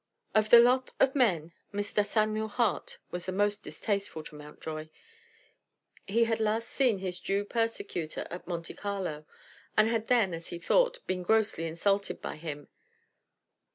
Of 0.33 0.49
the 0.49 0.59
lot 0.59 0.93
of 0.99 1.13
men, 1.13 1.53
Mr. 1.71 2.03
Samuel 2.03 2.47
Hart 2.47 2.97
was 3.11 3.27
the 3.27 3.31
most 3.31 3.61
distasteful 3.61 4.23
to 4.23 4.35
Mountjoy. 4.35 4.89
He 6.07 6.23
had 6.23 6.39
last 6.39 6.69
seen 6.69 6.97
his 6.97 7.19
Jew 7.19 7.45
persecutor 7.45 8.25
at 8.31 8.47
Monte 8.47 8.73
Carlo, 8.73 9.25
and 9.77 9.87
had 9.89 10.07
then, 10.07 10.33
as 10.33 10.47
he 10.47 10.57
thought, 10.57 11.05
been 11.05 11.21
grossly 11.21 11.67
insulted 11.67 12.19
by 12.19 12.37
him. 12.37 12.67